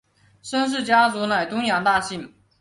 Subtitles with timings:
[0.41, 2.33] 申氏家族乃东阳大姓。